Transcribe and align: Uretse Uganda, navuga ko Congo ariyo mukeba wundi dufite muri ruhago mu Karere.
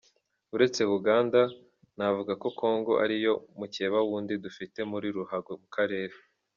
Uretse 0.55 0.81
Uganda, 0.97 1.41
navuga 1.97 2.33
ko 2.41 2.47
Congo 2.59 2.91
ariyo 3.03 3.33
mukeba 3.59 3.97
wundi 4.07 4.33
dufite 4.43 4.79
muri 4.91 5.07
ruhago 5.15 5.51
mu 5.61 5.67
Karere. 5.75 6.15